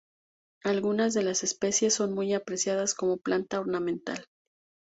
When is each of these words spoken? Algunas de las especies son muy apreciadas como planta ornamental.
Algunas 0.63 1.13
de 1.13 1.21
las 1.21 1.43
especies 1.43 1.93
son 1.93 2.15
muy 2.15 2.33
apreciadas 2.33 2.95
como 2.95 3.17
planta 3.17 3.59
ornamental. 3.59 4.25